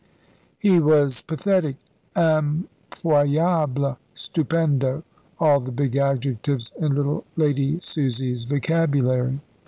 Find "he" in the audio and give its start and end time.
0.57-0.79